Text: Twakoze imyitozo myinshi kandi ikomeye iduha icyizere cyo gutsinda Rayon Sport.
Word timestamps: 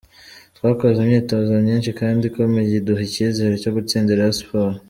Twakoze 0.57 0.97
imyitozo 1.01 1.51
myinshi 1.63 1.89
kandi 1.99 2.21
ikomeye 2.29 2.71
iduha 2.79 3.01
icyizere 3.07 3.53
cyo 3.63 3.71
gutsinda 3.75 4.17
Rayon 4.19 4.35
Sport. 4.39 4.75